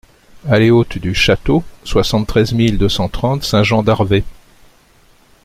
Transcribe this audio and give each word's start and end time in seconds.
Allée 0.49 0.71
Haute 0.71 0.97
du 0.97 1.13
Chateau, 1.13 1.63
soixante-treize 1.83 2.53
mille 2.53 2.79
deux 2.79 2.89
cent 2.89 3.07
trente 3.07 3.43
Saint-Jean-d'Arvey 3.43 4.23